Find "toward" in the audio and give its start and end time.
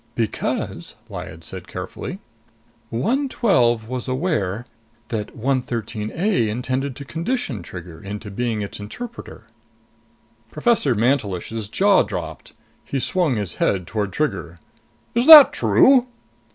13.85-14.11